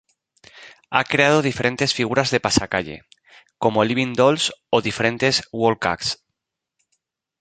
[0.99, 3.03] Ha creado diferentes figuras de pasacalle,
[3.59, 6.23] como "living-dolls" o diferentes "walk-acts".